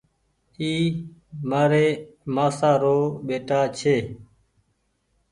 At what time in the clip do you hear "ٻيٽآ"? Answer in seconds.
3.25-3.59